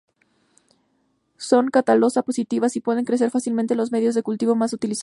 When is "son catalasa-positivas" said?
1.37-2.75